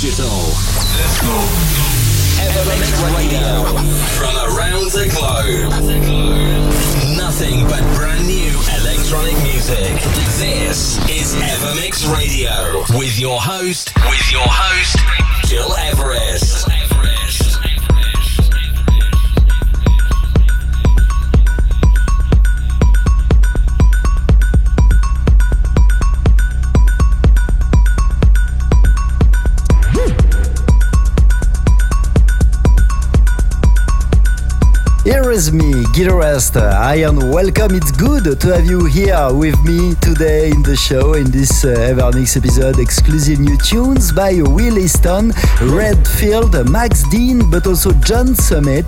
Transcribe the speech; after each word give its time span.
digital. 0.00 0.28
Let's 0.96 1.20
go. 1.20 1.36
Evermix 2.40 2.96
Radio. 3.14 3.64
From 4.16 4.34
around 4.48 4.90
the 4.92 5.04
globe. 5.12 5.70
Nothing 7.18 7.64
but 7.68 7.82
brand 7.94 8.26
new 8.26 8.50
electronic 8.80 9.36
music. 9.42 10.00
This 10.38 10.96
is 11.10 11.34
Evermix 11.36 12.10
Radio. 12.16 12.82
With 12.98 13.18
your 13.18 13.42
host, 13.42 13.92
with 14.08 14.32
your 14.32 14.48
host, 14.48 14.96
Gil 15.50 15.76
Everest. 15.76 16.70
Here 16.70 17.69
is 35.40 35.52
me, 35.54 35.72
Guitarist. 35.96 36.60
I 36.60 36.96
am 36.96 37.16
welcome. 37.30 37.74
It's 37.74 37.90
good 37.92 38.38
to 38.40 38.46
have 38.54 38.66
you 38.66 38.84
here 38.84 39.32
with 39.32 39.58
me 39.64 39.94
today 40.02 40.50
in 40.50 40.62
the 40.62 40.76
show 40.76 41.14
in 41.14 41.30
this 41.30 41.64
uh, 41.64 41.68
Evermix 41.68 42.36
episode. 42.36 42.78
Exclusive 42.78 43.40
new 43.40 43.56
tunes 43.56 44.12
by 44.12 44.32
Will 44.42 44.76
Easton, 44.76 45.32
Redfield, 45.62 46.52
Max 46.68 47.08
Dean, 47.08 47.50
but 47.50 47.66
also 47.66 47.92
John 48.08 48.34
Summit, 48.34 48.84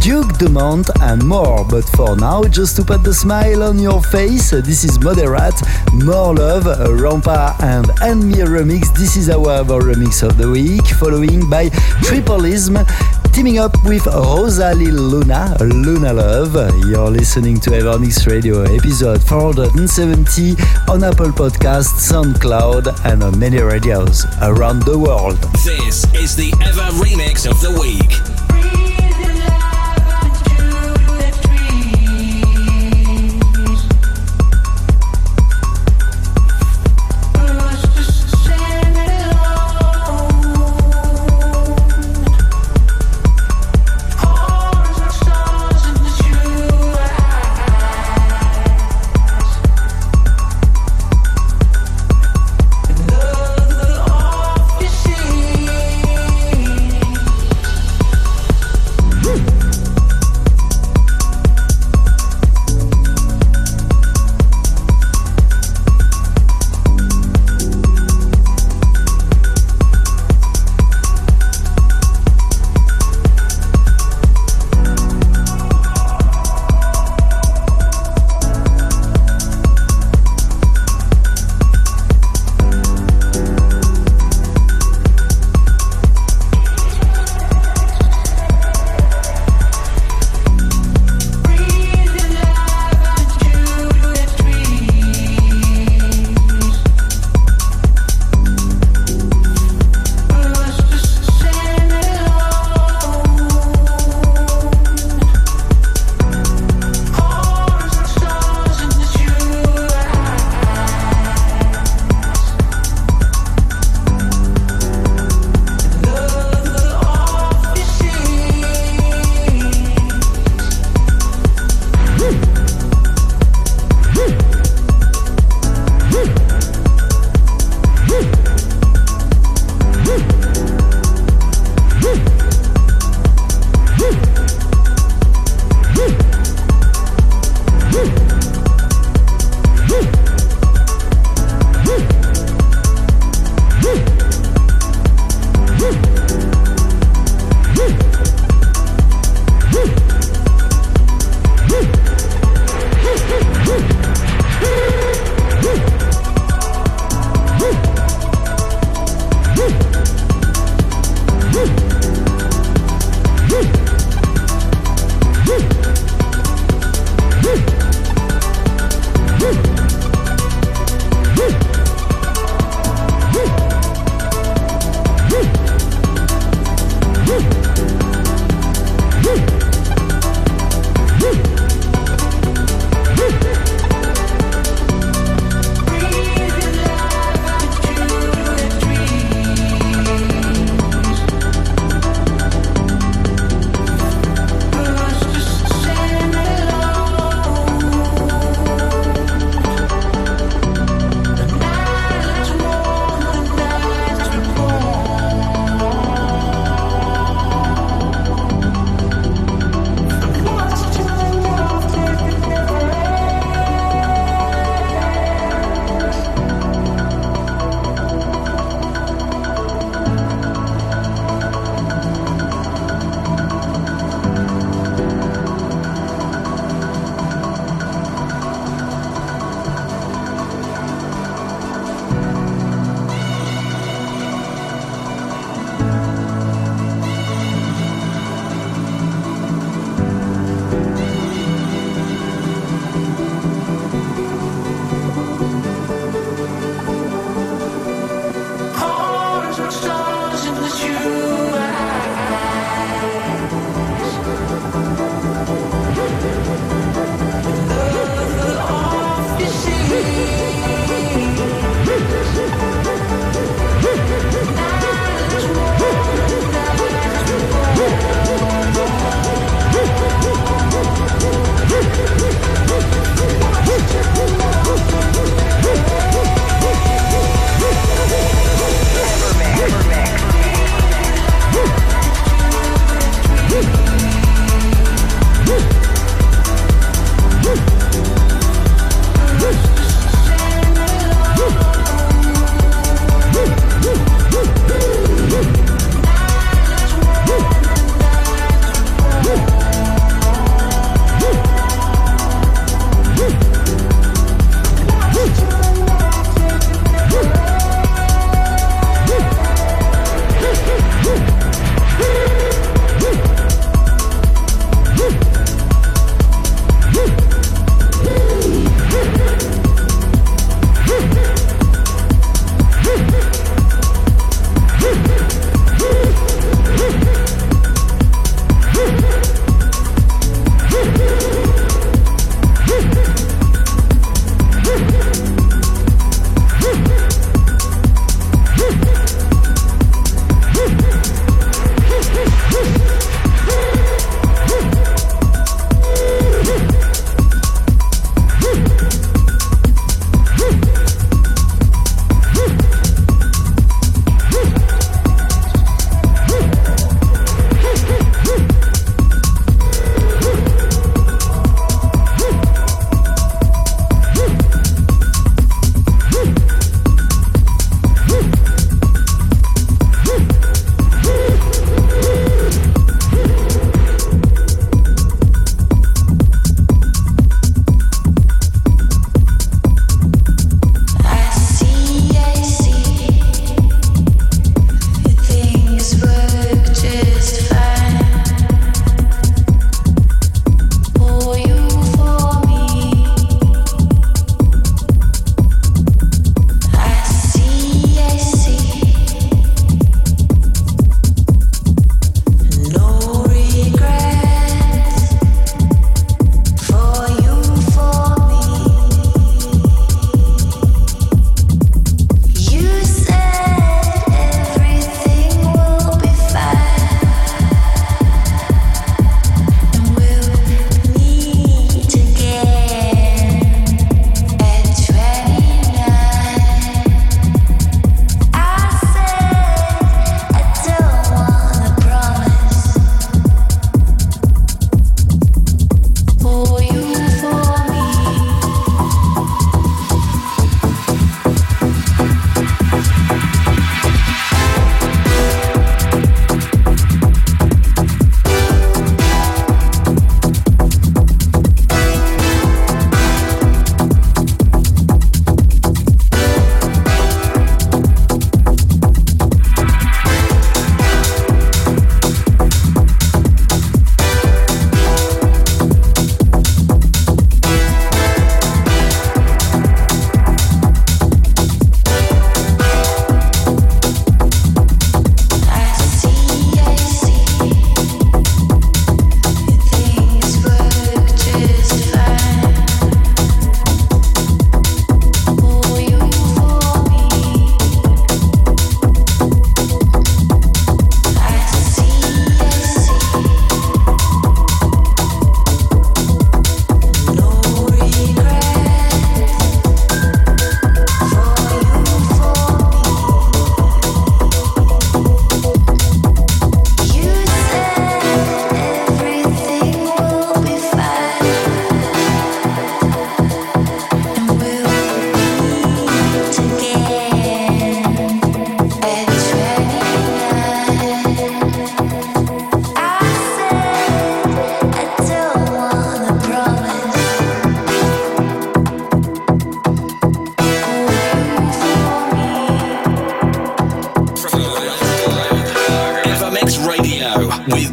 Duke 0.00 0.38
Dumont, 0.38 0.88
and 1.02 1.22
more. 1.22 1.66
But 1.68 1.84
for 1.96 2.16
now, 2.16 2.44
just 2.44 2.76
to 2.76 2.82
put 2.82 3.04
the 3.04 3.12
smile 3.12 3.62
on 3.62 3.78
your 3.78 4.02
face, 4.02 4.52
this 4.52 4.84
is 4.84 4.96
Moderat, 4.96 5.56
More 5.92 6.34
Love, 6.34 6.64
Rampa, 7.02 7.60
and 7.60 8.24
Me 8.26 8.36
remix. 8.36 8.96
This 8.96 9.18
is 9.18 9.28
our 9.28 9.64
remix 9.64 10.26
of 10.26 10.38
the 10.38 10.48
week, 10.50 10.86
following 10.86 11.50
by 11.50 11.68
Tripolism 12.08 12.86
teaming 13.32 13.58
up 13.58 13.72
with 13.84 14.06
Rosalie 14.06 14.90
Luna, 14.90 15.56
Luna 15.60 16.12
Love. 16.12 16.54
You're 16.86 17.10
listening 17.10 17.60
to 17.60 17.70
Evermix 17.70 18.26
Radio 18.26 18.62
episode 18.62 19.22
470 19.22 20.56
on 20.88 21.04
Apple 21.04 21.32
Podcasts, 21.32 22.10
SoundCloud, 22.10 23.04
and 23.04 23.22
on 23.22 23.38
many 23.38 23.60
radios 23.60 24.24
around 24.42 24.82
the 24.82 24.98
world. 24.98 25.36
This 25.64 26.04
is 26.14 26.36
the 26.36 26.52
Ever 26.62 26.90
Remix 27.02 27.48
of 27.50 27.60
the 27.60 27.78
Week. 27.80 28.39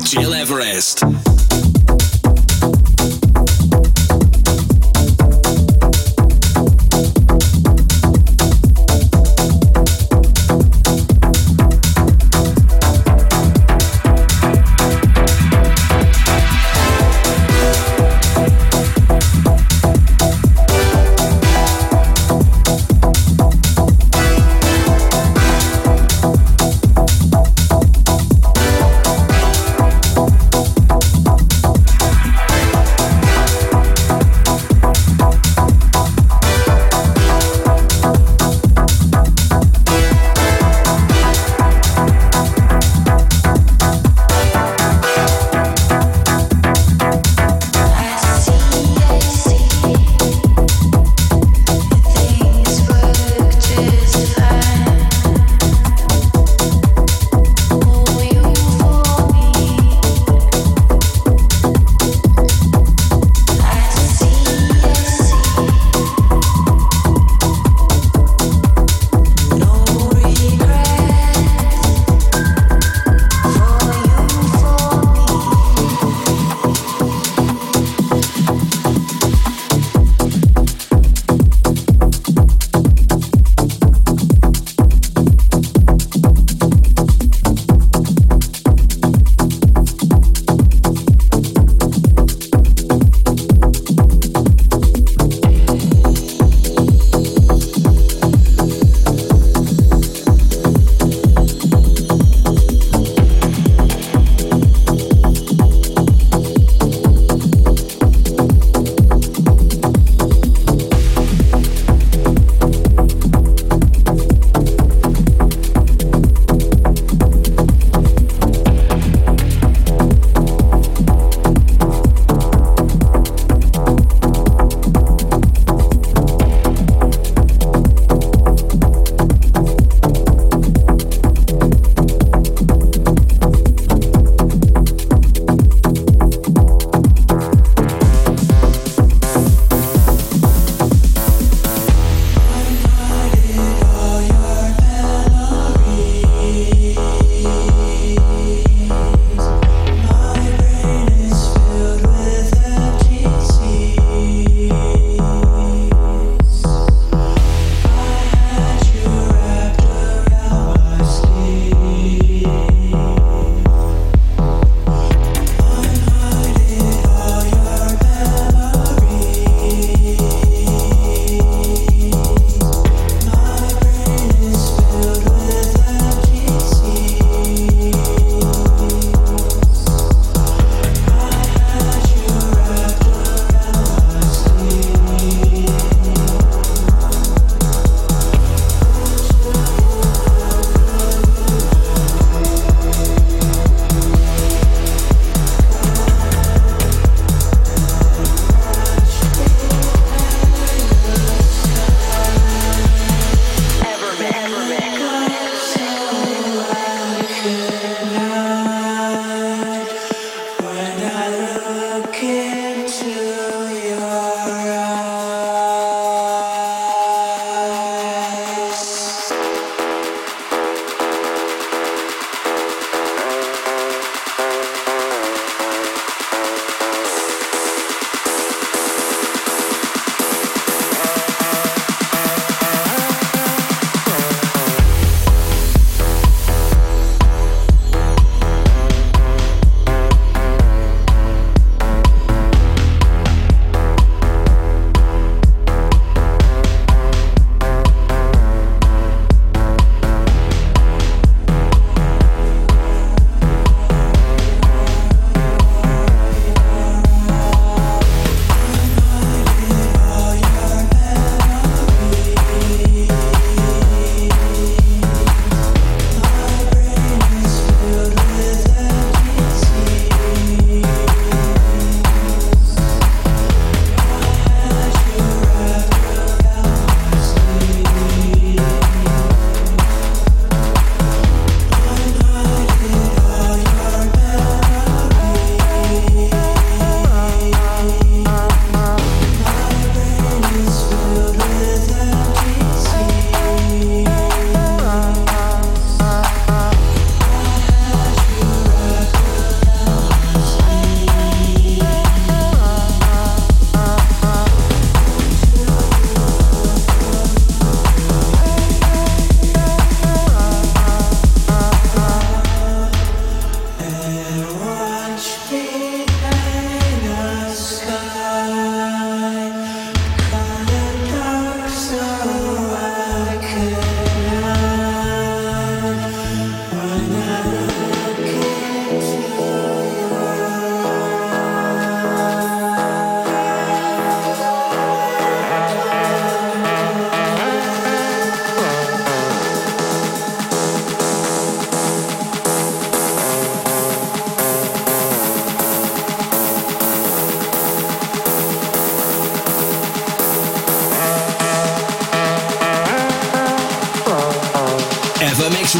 Gil 0.10 0.34
Everest. 0.34 1.37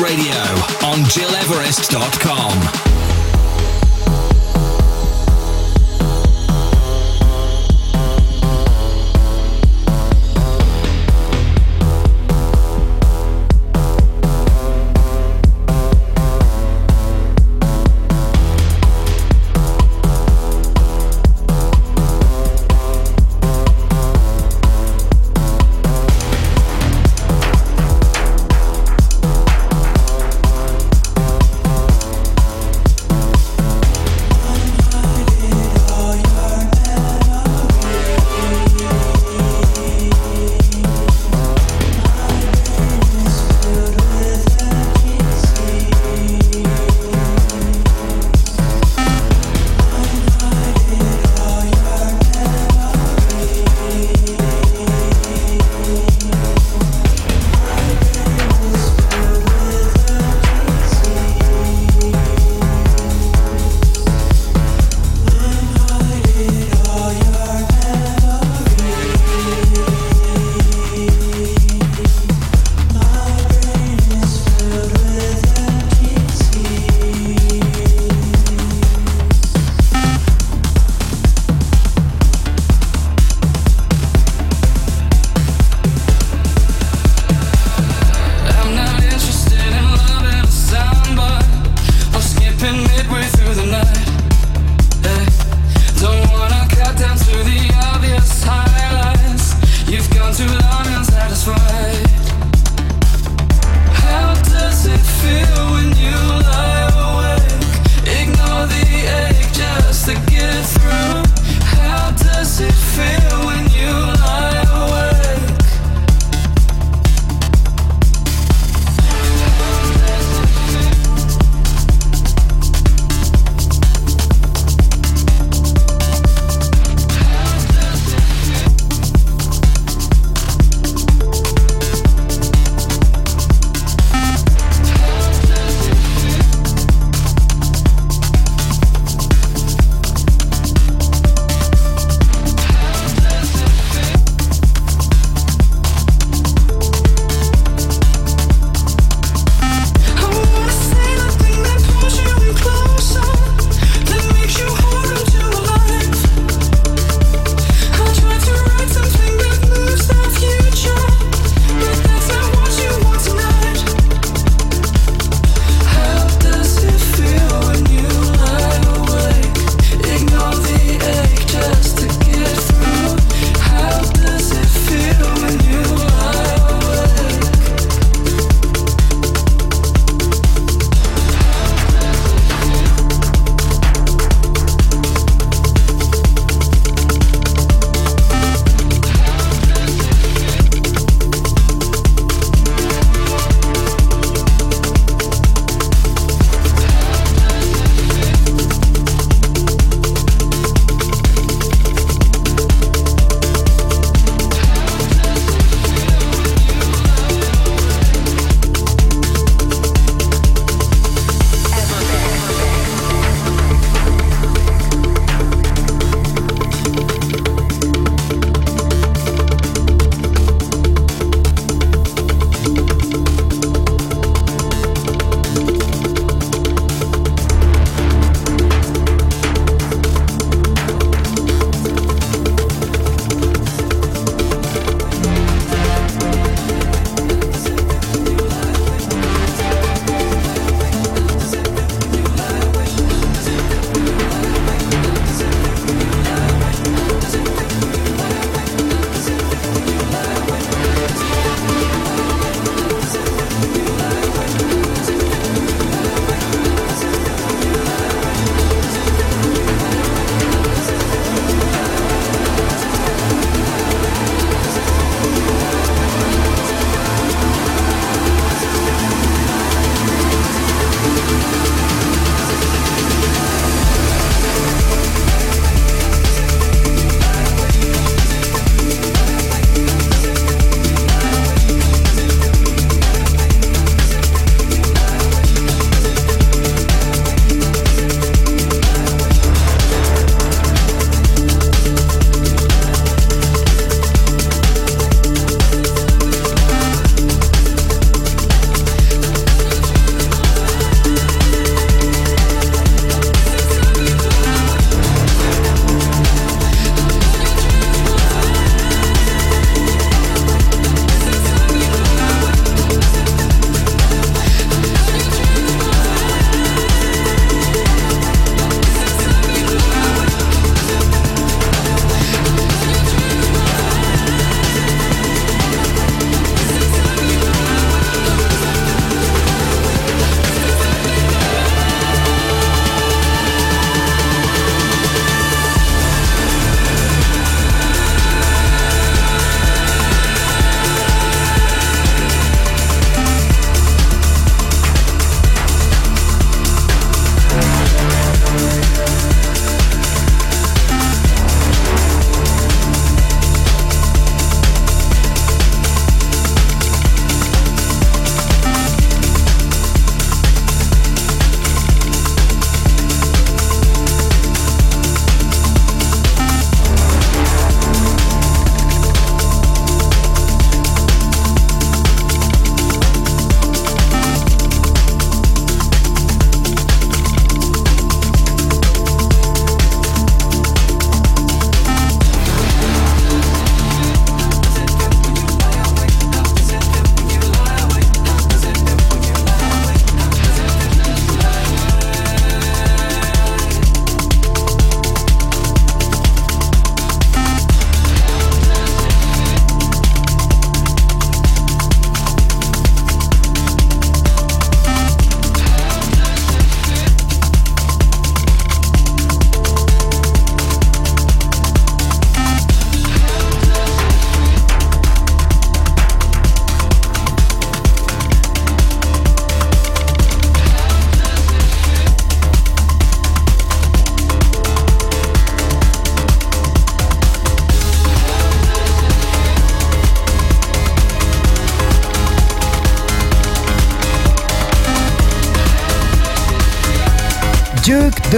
Radio 0.08 0.40
on 0.84 1.04
GilEverest.com. 1.04 3.07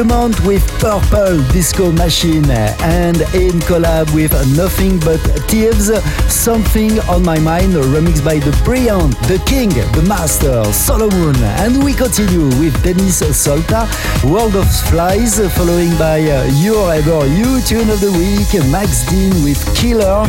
With 0.09 0.67
Purple 0.79 1.37
Disco 1.53 1.91
Machine 1.91 2.49
and 2.49 3.17
in 3.35 3.59
collab 3.69 4.11
with 4.15 4.33
Nothing 4.57 4.99
But 4.99 5.19
Thieves, 5.47 5.91
Something 6.33 6.99
on 7.01 7.23
My 7.23 7.37
Mind, 7.37 7.73
remixed 7.73 8.25
by 8.25 8.39
the 8.39 8.49
brilliant, 8.65 9.15
the 9.27 9.39
king, 9.45 9.69
the 9.69 10.03
master, 10.07 10.63
Solomun. 10.73 11.37
And 11.61 11.83
we 11.83 11.93
continue 11.93 12.47
with 12.59 12.73
Denis 12.83 13.21
Solta, 13.21 13.85
World 14.23 14.55
of 14.55 14.67
Flies, 14.89 15.37
following 15.55 15.95
by 15.99 16.21
uh, 16.21 16.49
Your 16.55 16.91
Ever 16.91 17.27
You 17.27 17.61
Tune 17.61 17.91
of 17.91 18.01
the 18.01 18.11
Week, 18.11 18.49
Max 18.71 19.07
Dean 19.11 19.43
with 19.43 19.61
Killer. 19.77 20.25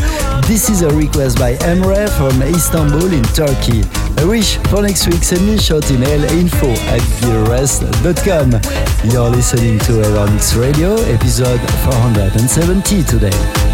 This 0.47 0.69
is 0.69 0.83
a 0.83 0.91
request 0.91 1.39
by 1.39 1.55
Emre 1.55 2.07
from 2.19 2.43
Istanbul 2.43 3.15
in 3.15 3.23
Turkey. 3.33 4.00
I 4.21 4.25
wish 4.25 4.59
for 4.69 4.83
next 4.83 5.07
week 5.07 5.23
send 5.25 5.47
me 5.47 5.55
a 5.55 5.59
short 5.59 5.91
email 5.91 6.23
info 6.25 6.69
at 6.93 7.01
gileverest.com. 7.23 8.51
You're 9.11 9.31
listening 9.31 9.79
to 9.79 9.93
Evermix 9.93 10.61
Radio, 10.61 10.97
episode 11.05 11.59
470 11.85 13.03
today. 13.05 13.70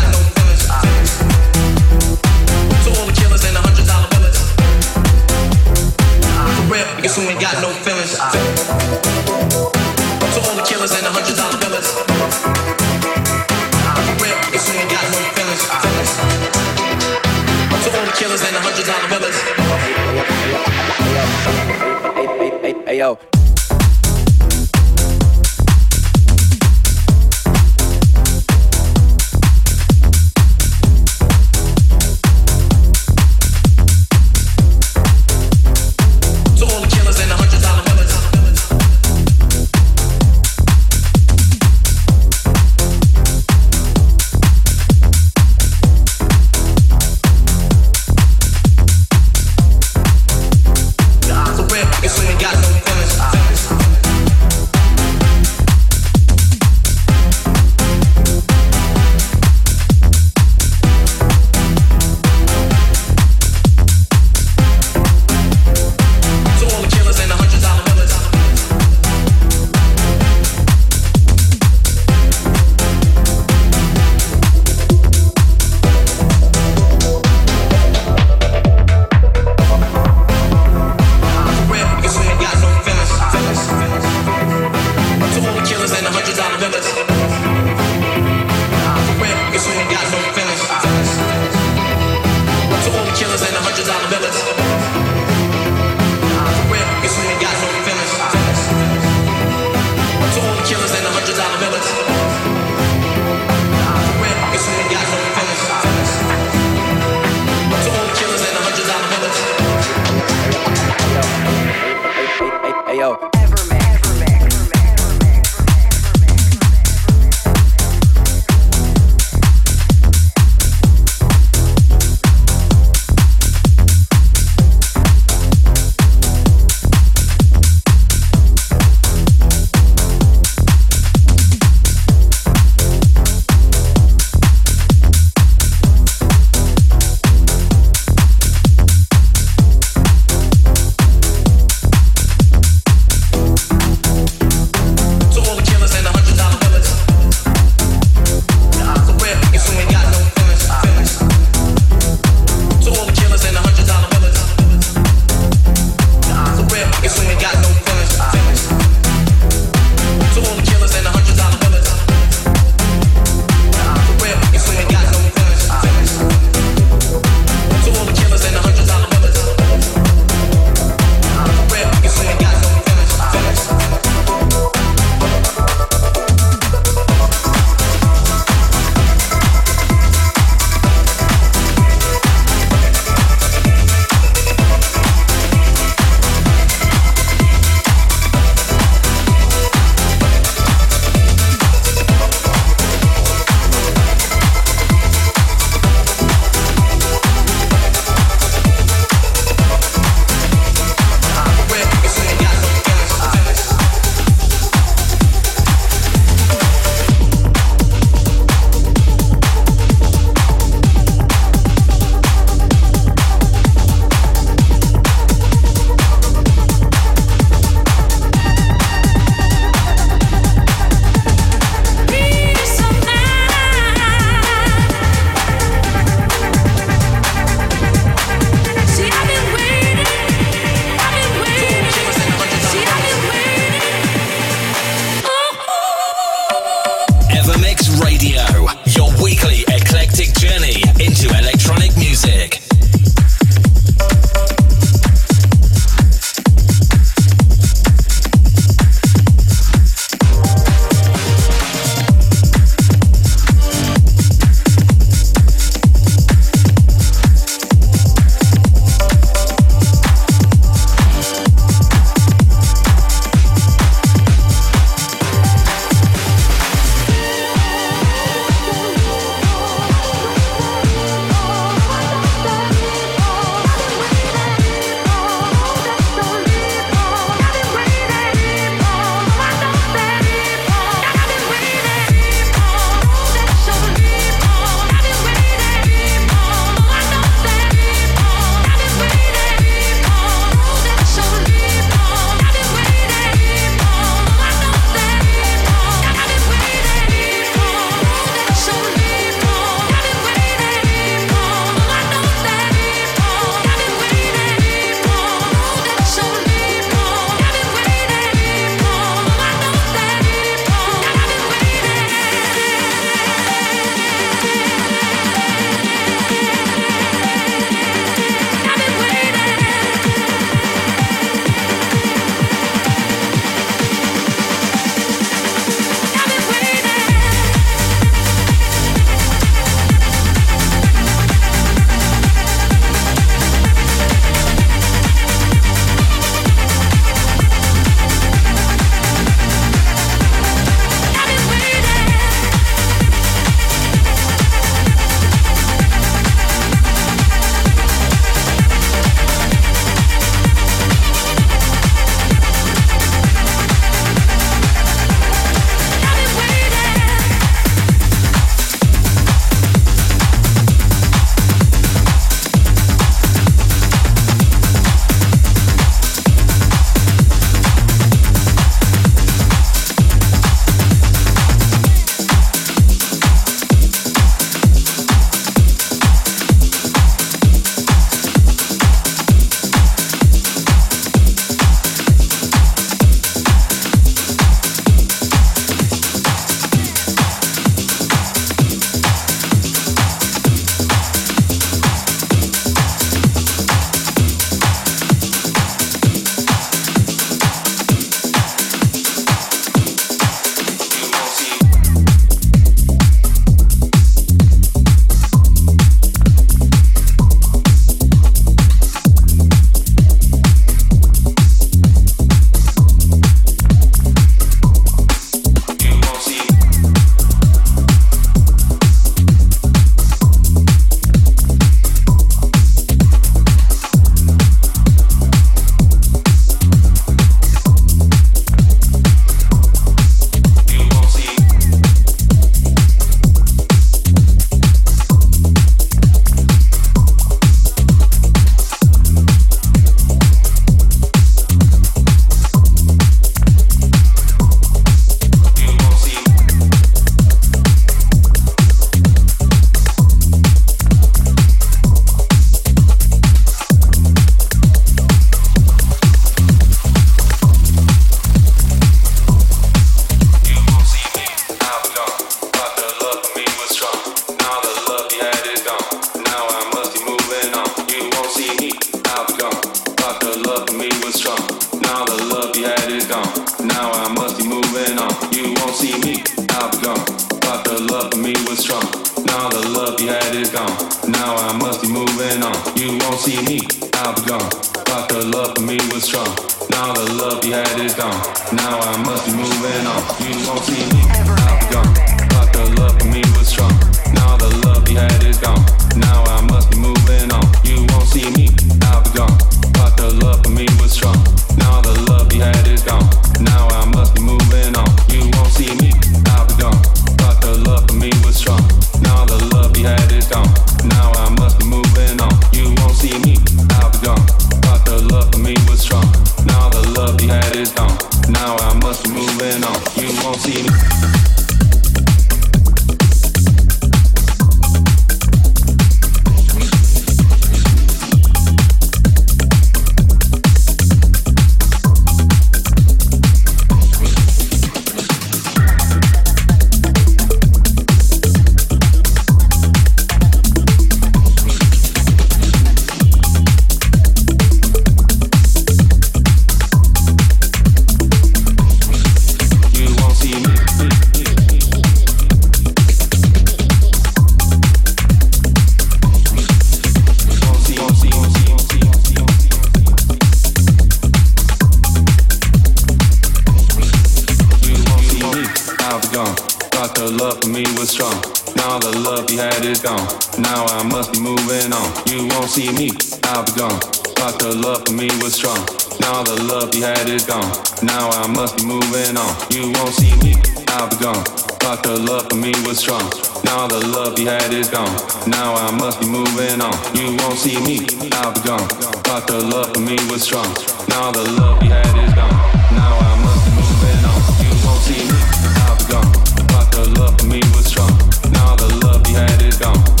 for 567.41 567.49
me 567.49 567.63
was 567.77 567.89
strong. 567.89 568.13
Now 568.55 568.77
the 568.77 568.93
love 569.01 569.29
you 569.29 569.39
had 569.39 569.65
is 569.65 569.81
gone. 569.81 570.05
Now 570.37 570.65
I 570.77 570.83
must 570.83 571.13
be 571.13 571.19
moving 571.19 571.73
on. 571.73 571.89
You 572.05 572.29
won't 572.29 572.49
see 572.49 572.69
me, 572.73 572.93
I'll 573.33 573.43
be 573.43 573.53
gone. 573.57 573.79
But 574.15 574.37
the 574.37 574.53
love 574.53 574.85
for 574.85 574.93
me 574.93 575.09
was 575.21 575.33
strong. 575.33 575.57
Now 575.99 576.21
the 576.21 576.37
love 576.45 576.73
you 576.75 576.83
had 576.83 577.09
is 577.09 577.25
gone. 577.25 577.49
Now 577.81 578.09
I 578.13 578.27
must 578.27 578.57
be 578.57 578.65
moving 578.65 579.17
on. 579.17 579.31
You 579.49 579.73
won't 579.73 579.93
see 579.97 580.13
me, 580.21 580.37
I'll 580.77 580.89
be 580.89 580.97
gone. 581.01 581.23
But 581.59 581.81
the 581.81 581.97
love 581.97 582.29
for 582.29 582.37
me 582.37 582.53
was 582.65 582.79
strong. 582.79 583.05
Now 583.43 583.67
the 583.67 583.81
love 583.89 584.17
you 584.19 584.27
had 584.27 584.53
is 584.53 584.69
gone. 584.69 584.93
Now 585.25 585.55
I 585.55 585.71
must 585.71 585.99
be 585.99 586.07
moving 586.07 586.61
on. 586.61 586.75
You 586.93 587.17
won't 587.25 587.37
see 587.41 587.57
me, 587.65 587.81
I'll 588.21 588.33
be 588.33 588.41
gone. 588.45 588.67
But 589.09 589.25
the 589.25 589.41
love 589.41 589.73
for 589.73 589.81
me 589.81 589.97
was 590.09 590.21
strong. 590.21 590.49
Now 590.89 591.11
the 591.11 591.25
love 591.39 591.61
he 591.61 591.69
had 591.69 591.89
is 591.97 592.13
gone. 592.13 592.37
Now 592.77 592.93
I 592.97 593.11
must 593.25 593.41
be 593.45 593.51
moving 593.57 594.03
on. 594.05 594.19
You 594.45 594.51
won't 594.61 594.81
see 594.85 595.01
me, 595.09 595.17
I'll 595.65 595.77
be 595.77 595.85
gone 595.89 596.30
the 596.71 596.99
love 596.99 597.17
for 597.19 597.25
me 597.27 597.39
was 597.55 597.65
strong. 597.65 597.91
Now 598.31 598.55
the 598.55 598.79
love 598.83 599.07
you 599.07 599.15
had 599.15 599.41
is 599.41 599.57
gone. 599.57 600.00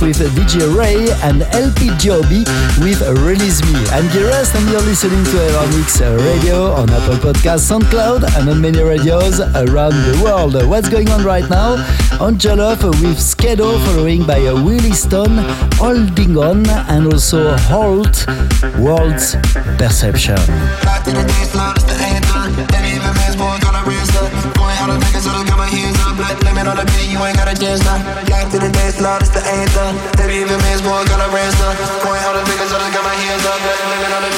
With 0.00 0.18
DJ 0.18 0.76
Ray 0.76 1.10
and 1.22 1.42
LP 1.54 1.88
Joby 1.96 2.44
with 2.84 3.00
Release 3.24 3.62
Me. 3.62 3.74
I'm 3.90 4.04
Giras 4.12 4.54
and 4.54 4.68
you're 4.70 4.82
listening 4.82 5.24
to 5.24 5.30
Evermix 5.30 6.00
Radio 6.26 6.72
on 6.72 6.90
Apple 6.90 7.14
Podcasts, 7.16 7.70
SoundCloud, 7.70 8.22
and 8.36 8.50
on 8.50 8.60
many 8.60 8.82
radios 8.82 9.40
around 9.40 9.94
the 9.94 10.20
world. 10.22 10.54
What's 10.68 10.90
going 10.90 11.08
on 11.10 11.24
right 11.24 11.48
now? 11.48 11.76
On 12.20 12.36
Jollof 12.36 12.82
with 13.00 13.16
Skedo, 13.16 13.82
following 13.86 14.26
by 14.26 14.36
a 14.36 14.54
Willie 14.54 14.92
Stone, 14.92 15.38
Holding 15.76 16.36
On, 16.36 16.68
and 16.68 17.06
also 17.12 17.56
Halt, 17.56 18.26
World's 18.78 19.34
Perception. 19.78 20.36
The 26.66 27.06
you 27.10 27.24
ain't 27.24 27.36
got 27.36 27.48
a 27.48 27.54
chance 27.58 27.82
now. 27.84 28.25
Locked 28.96 29.28
to 29.28 29.32
the 29.32 29.44
the 29.44 29.44
anthem. 29.44 29.92
Baby, 30.16 30.40
even 30.40 30.56
man's 30.64 30.80
boy 30.80 31.04
got 31.04 31.20
a 31.20 31.28
ransom. 31.28 31.68
Point 32.00 32.16
all 32.24 32.32
the 32.32 32.40
fingers, 32.48 32.72
I 32.72 32.80
just 32.80 32.96
got 32.96 33.04
my 33.04 33.12
hands 33.12 33.44
up. 33.44 33.60
Limit 33.60 34.08
on 34.08 34.22
the 34.24 34.35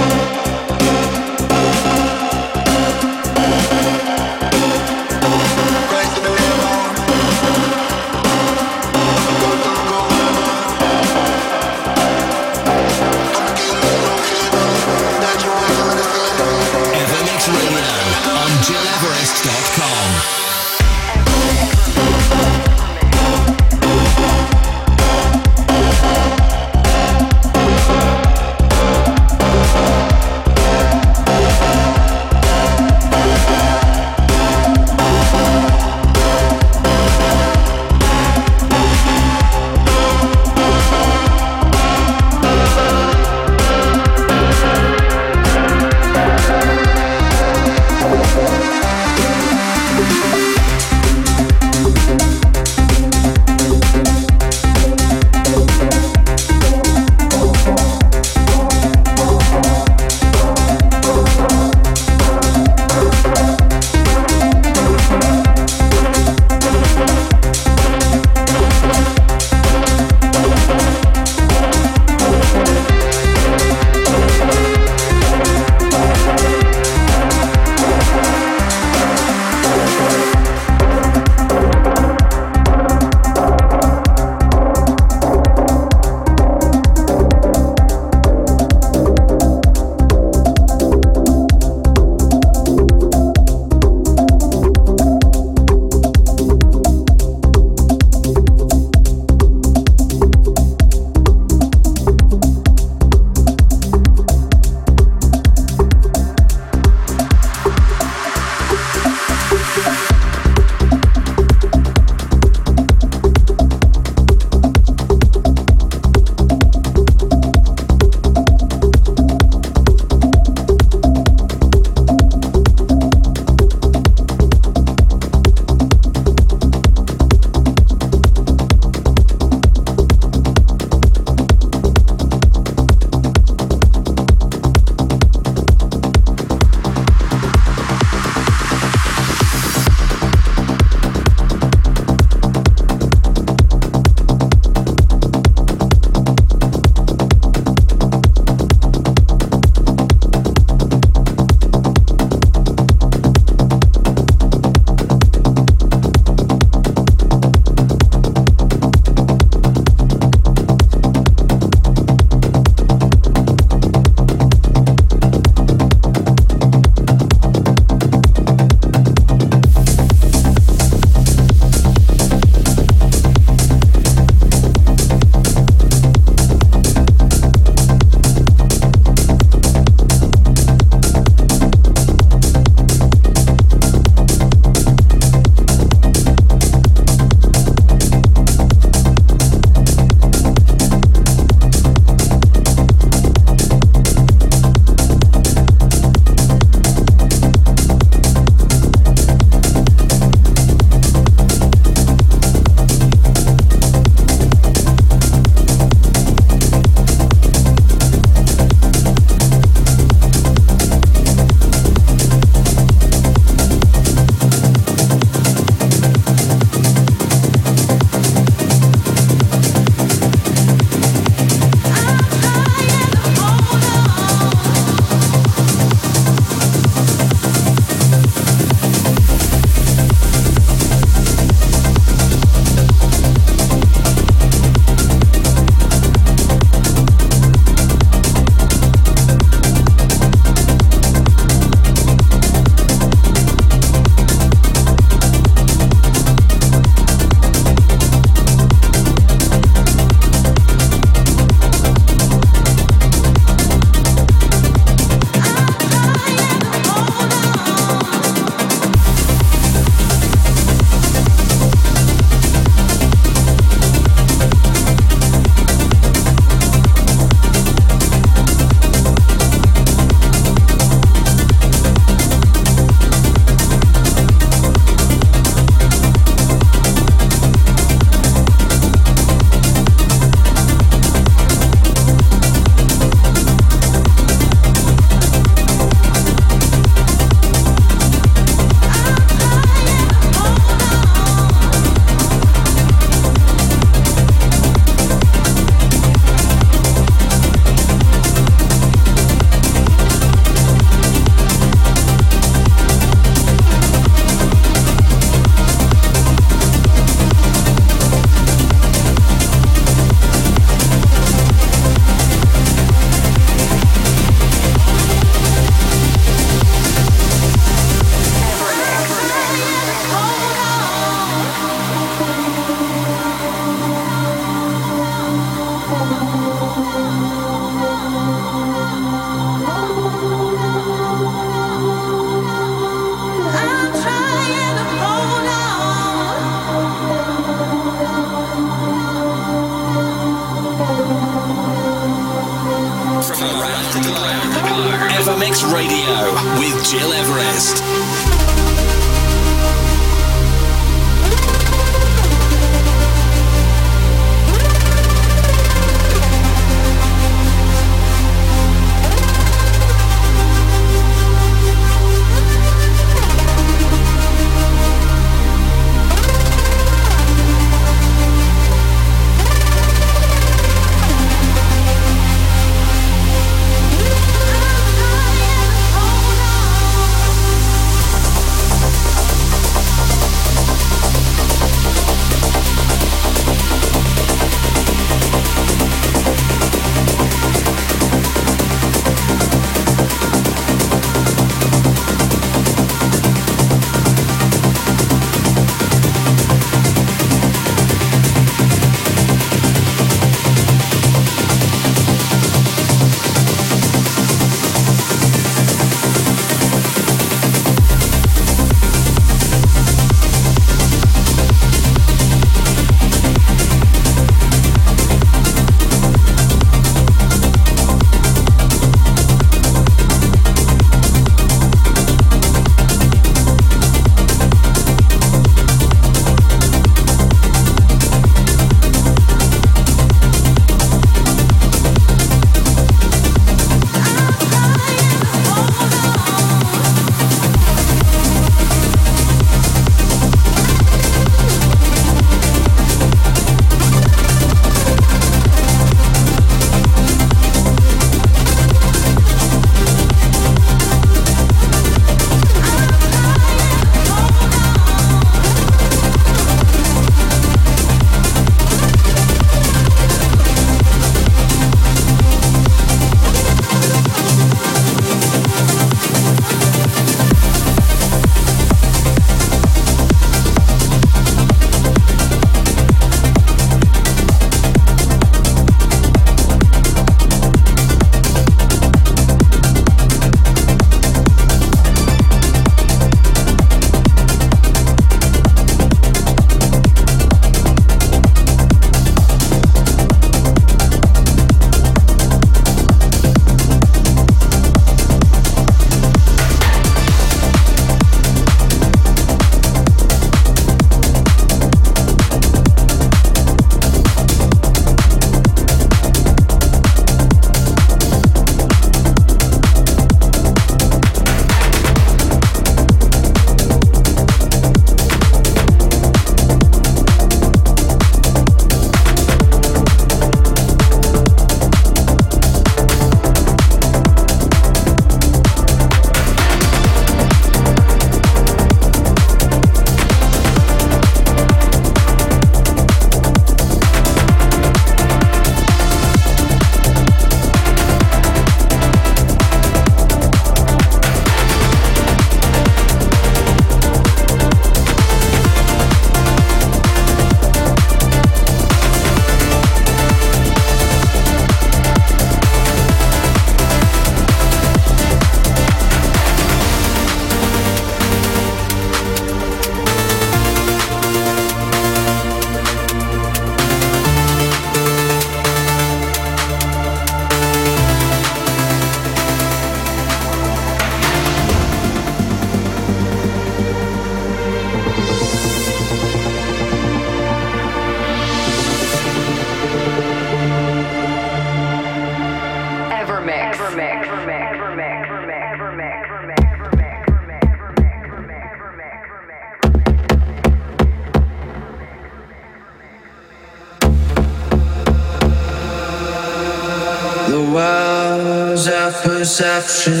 perception 599.61 600.00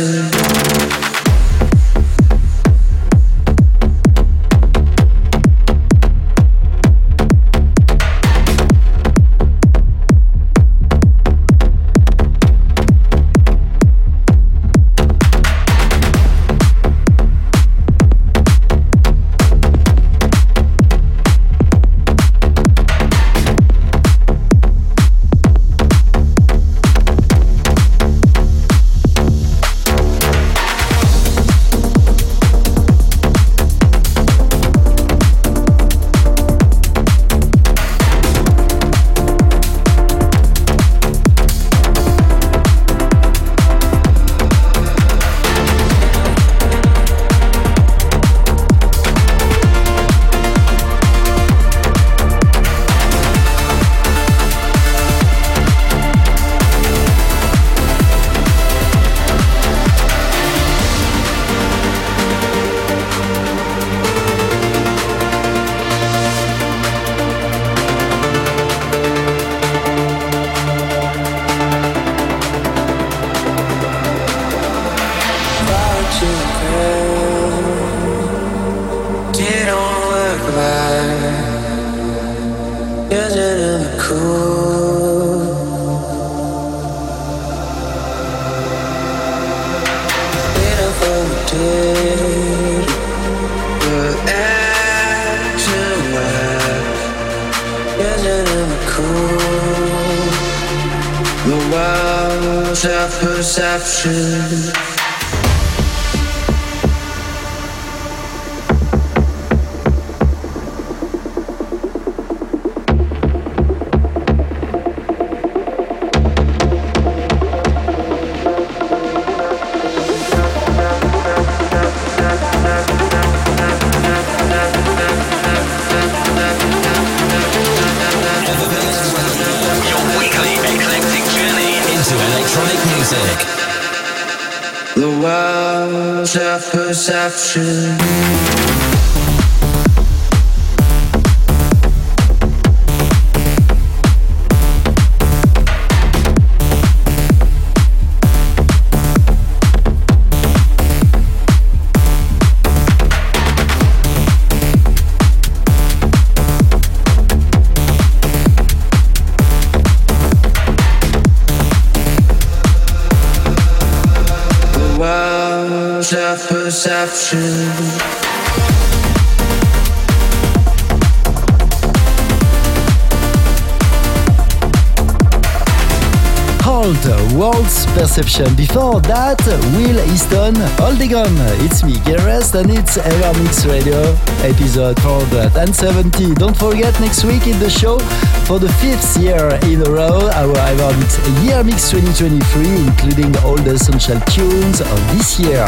Perception. 178.11 178.53
Before 178.55 178.99
that, 179.07 179.39
Will 179.71 179.95
Easton, 180.11 180.55
Aldegon. 180.83 181.31
It's 181.63 181.81
me, 181.81 181.95
Rest, 182.27 182.55
and 182.55 182.69
it's 182.69 182.97
Evermix 182.97 183.63
Radio, 183.63 184.03
episode 184.43 184.99
470. 184.99 186.35
Don't 186.35 186.57
forget, 186.57 186.91
next 186.99 187.23
week 187.23 187.47
in 187.47 187.57
the 187.59 187.69
show, 187.69 187.99
for 188.43 188.59
the 188.59 188.67
fifth 188.83 189.15
year 189.15 189.47
in 189.71 189.79
a 189.87 189.89
row, 189.89 190.27
our 190.35 190.59
Evermix 190.75 191.23
Year 191.47 191.63
Mix 191.63 191.89
2023, 191.89 192.83
including 192.83 193.31
all 193.47 193.55
the 193.55 193.79
essential 193.79 194.19
tunes 194.27 194.81
of 194.81 194.99
this 195.15 195.39
year. 195.39 195.63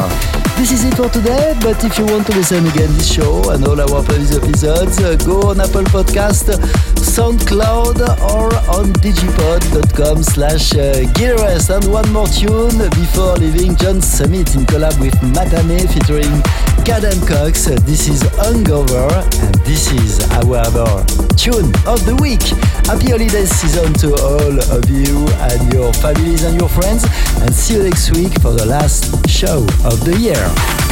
This 0.59 0.71
is 0.75 0.83
it 0.83 0.95
for 0.99 1.07
today, 1.07 1.55
but 1.63 1.79
if 1.83 1.97
you 1.97 2.05
want 2.05 2.27
to 2.27 2.35
listen 2.35 2.67
again 2.67 2.91
this 2.99 3.07
show 3.07 3.51
and 3.51 3.63
all 3.63 3.79
our 3.79 4.03
previous 4.03 4.35
episodes, 4.35 4.99
uh, 4.99 5.15
go 5.23 5.47
on 5.47 5.61
Apple 5.63 5.87
Podcast, 5.87 6.51
SoundCloud, 7.03 7.99
or 8.33 8.47
on 8.71 8.93
digipod.com 9.03 10.23
slash 10.23 10.73
uh, 10.75 11.75
and 11.75 11.91
one 11.91 12.09
more 12.11 12.27
tune 12.27 12.77
before 12.89 13.35
leaving 13.35 13.75
John 13.75 14.01
Summit 14.01 14.55
in 14.55 14.65
collab 14.65 14.99
with 14.99 15.13
Mathame 15.35 15.87
featuring 15.91 16.31
Kadam 16.87 17.19
Cox. 17.27 17.65
This 17.85 18.07
is 18.07 18.23
Hungover 18.39 19.11
and 19.43 19.55
this 19.65 19.91
is 19.91 20.19
our 20.31 20.63
tune 21.35 21.71
of 21.85 22.05
the 22.05 22.17
week. 22.21 22.43
Happy 22.87 23.11
holiday 23.11 23.45
season 23.45 23.93
to 23.95 24.15
all 24.23 24.55
of 24.71 24.89
you 24.89 25.27
and 25.51 25.73
your 25.73 25.91
families 25.93 26.43
and 26.43 26.59
your 26.59 26.69
friends 26.69 27.05
and 27.41 27.53
see 27.53 27.75
you 27.75 27.83
next 27.83 28.15
week 28.15 28.33
for 28.41 28.51
the 28.53 28.65
last 28.65 29.29
show 29.29 29.59
of 29.83 30.03
the 30.05 30.15
year. 30.19 30.82